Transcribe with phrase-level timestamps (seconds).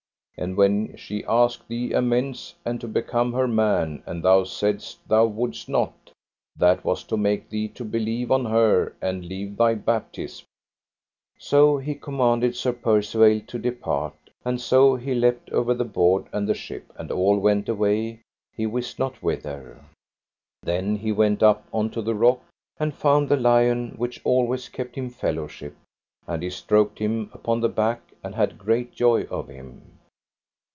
[0.37, 5.27] And when she asked thee amends and to become her man, and thou saidst thou
[5.27, 5.93] wouldst not,
[6.55, 10.47] that was to make thee to believe on her and leave thy baptism.
[11.37, 16.49] So he commanded Sir Percivale to depart, and so he leapt over the board and
[16.49, 18.21] the ship, and all went away
[18.55, 19.79] he wist not whither.
[20.63, 22.41] Then he went up unto the rock
[22.79, 25.75] and found the lion which always kept him fellowship,
[26.25, 29.97] and he stroked him upon the back and had great joy of him.